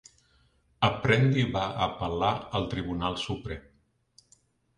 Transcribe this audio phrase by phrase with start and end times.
[0.87, 3.71] Apprendi va apel·lar al Tribunal Suprem.